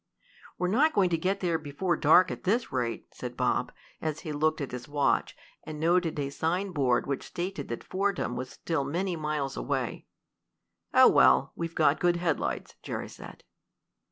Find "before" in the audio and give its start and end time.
1.59-1.95